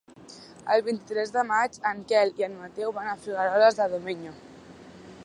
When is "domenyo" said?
3.93-4.37